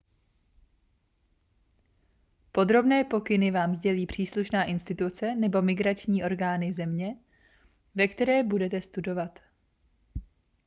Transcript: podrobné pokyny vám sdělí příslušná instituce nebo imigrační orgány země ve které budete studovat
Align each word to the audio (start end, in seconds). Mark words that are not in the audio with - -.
podrobné 2.51 3.03
pokyny 3.03 3.51
vám 3.51 3.75
sdělí 3.75 4.05
příslušná 4.05 4.63
instituce 4.63 5.35
nebo 5.35 5.61
imigrační 5.61 6.23
orgány 6.23 6.73
země 6.73 7.15
ve 7.95 8.07
které 8.07 8.43
budete 8.43 8.81
studovat 8.81 9.39